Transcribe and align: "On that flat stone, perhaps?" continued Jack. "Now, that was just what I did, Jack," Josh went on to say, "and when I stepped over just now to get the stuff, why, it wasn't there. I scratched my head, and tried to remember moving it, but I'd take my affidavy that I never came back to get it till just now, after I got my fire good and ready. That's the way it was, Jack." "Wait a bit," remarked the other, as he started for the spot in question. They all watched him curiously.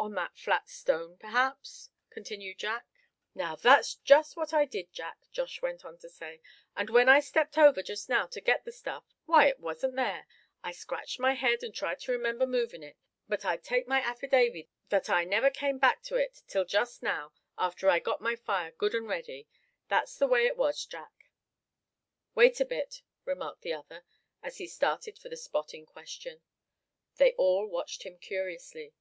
"On 0.00 0.14
that 0.14 0.36
flat 0.36 0.68
stone, 0.68 1.16
perhaps?" 1.16 1.88
continued 2.10 2.58
Jack. 2.58 2.88
"Now, 3.36 3.54
that 3.54 3.78
was 3.78 3.94
just 4.02 4.36
what 4.36 4.52
I 4.52 4.64
did, 4.64 4.92
Jack," 4.92 5.30
Josh 5.30 5.62
went 5.62 5.84
on 5.84 5.96
to 5.98 6.08
say, 6.08 6.40
"and 6.74 6.90
when 6.90 7.08
I 7.08 7.20
stepped 7.20 7.56
over 7.56 7.80
just 7.80 8.08
now 8.08 8.26
to 8.26 8.40
get 8.40 8.64
the 8.64 8.72
stuff, 8.72 9.04
why, 9.26 9.46
it 9.46 9.60
wasn't 9.60 9.94
there. 9.94 10.26
I 10.64 10.72
scratched 10.72 11.20
my 11.20 11.34
head, 11.34 11.62
and 11.62 11.72
tried 11.72 12.00
to 12.00 12.10
remember 12.10 12.48
moving 12.48 12.82
it, 12.82 12.96
but 13.28 13.44
I'd 13.44 13.62
take 13.62 13.86
my 13.86 14.00
affidavy 14.00 14.68
that 14.88 15.08
I 15.08 15.22
never 15.22 15.50
came 15.50 15.78
back 15.78 16.02
to 16.06 16.14
get 16.14 16.20
it 16.22 16.42
till 16.48 16.64
just 16.64 17.00
now, 17.00 17.32
after 17.56 17.88
I 17.88 18.00
got 18.00 18.20
my 18.20 18.34
fire 18.34 18.72
good 18.72 18.92
and 18.92 19.06
ready. 19.06 19.46
That's 19.86 20.18
the 20.18 20.26
way 20.26 20.46
it 20.46 20.56
was, 20.56 20.84
Jack." 20.84 21.30
"Wait 22.34 22.58
a 22.60 22.64
bit," 22.64 23.02
remarked 23.24 23.62
the 23.62 23.74
other, 23.74 24.04
as 24.42 24.56
he 24.58 24.66
started 24.66 25.16
for 25.16 25.28
the 25.28 25.36
spot 25.36 25.74
in 25.74 25.86
question. 25.86 26.42
They 27.18 27.34
all 27.34 27.68
watched 27.68 28.02
him 28.02 28.18
curiously. 28.18 28.94